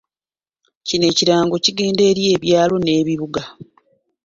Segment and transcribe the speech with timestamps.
[0.87, 3.41] Kino ekirango kigenda eri ebyalo n’ebibuga.